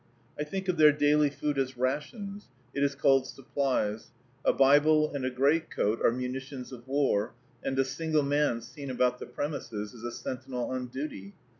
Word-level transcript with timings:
I 0.39 0.43
think 0.43 0.67
of 0.67 0.77
their 0.77 0.91
daily 0.91 1.29
food 1.29 1.59
as 1.59 1.77
rations, 1.77 2.47
it 2.73 2.81
is 2.81 2.95
called 2.95 3.27
"supplies;" 3.27 4.09
a 4.43 4.51
Bible 4.51 5.13
and 5.13 5.23
a 5.23 5.29
greatcoat 5.29 6.03
are 6.03 6.09
munitions 6.11 6.71
of 6.71 6.87
war, 6.87 7.33
and 7.63 7.77
a 7.77 7.85
single 7.85 8.23
man 8.23 8.61
seen 8.61 8.89
about 8.89 9.19
the 9.19 9.27
premises 9.27 9.93
is 9.93 10.01
a 10.03 10.11
sentinel 10.11 10.71
on 10.71 10.87
duty. 10.87 11.35